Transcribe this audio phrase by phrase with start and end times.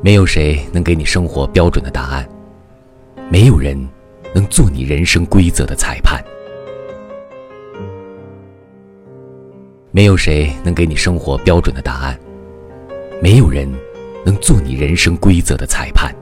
[0.00, 2.28] 没有谁能给你生活标准的答案。
[3.30, 3.76] 没有人
[4.32, 6.22] 能做你人生规则的裁判。
[9.90, 12.18] 没有谁能给你生活标准的答案。
[13.20, 13.68] 没有人
[14.24, 16.14] 能做你人生规则的裁判。